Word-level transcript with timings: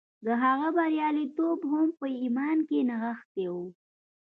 د 0.25 0.27
هغه 0.43 0.67
بریالیتوب 0.77 1.59
هم 1.71 1.87
په 1.99 2.05
ایمان 2.21 2.57
کې 2.69 2.79
نغښتی 2.89 3.45
و 3.51 3.55